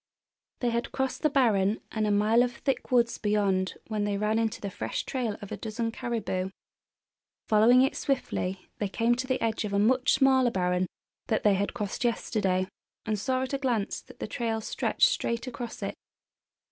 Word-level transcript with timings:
They 0.61 0.71
had 0.71 0.91
crossed 0.91 1.21
the 1.21 1.29
barren 1.29 1.79
and 1.91 2.07
a 2.07 2.11
mile 2.11 2.41
of 2.41 2.53
thick 2.55 2.89
woods 2.91 3.19
beyond 3.19 3.75
when 3.85 4.03
they 4.03 4.17
ran 4.17 4.39
into 4.39 4.59
the 4.59 4.71
fresh 4.71 5.03
trail 5.05 5.37
of 5.43 5.51
a 5.51 5.57
dozen 5.57 5.91
caribou. 5.91 6.49
Following 7.47 7.83
it 7.83 7.95
swiftly 7.95 8.67
they 8.79 8.87
came 8.89 9.13
to 9.13 9.27
the 9.27 9.39
edge 9.43 9.63
of 9.63 9.73
a 9.73 9.77
much 9.77 10.13
smaller 10.13 10.49
barren 10.49 10.87
that 11.27 11.43
they 11.43 11.53
had 11.53 11.75
crossed 11.75 12.03
yesterday, 12.03 12.67
and 13.05 13.19
saw 13.19 13.43
at 13.43 13.53
a 13.53 13.59
glance 13.59 14.01
that 14.01 14.17
the 14.17 14.25
trail 14.25 14.59
stretched 14.59 15.07
straight 15.07 15.45
across 15.45 15.83
it. 15.83 15.93